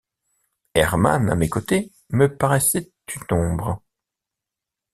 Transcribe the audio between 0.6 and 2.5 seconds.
Hermann à mes côtés me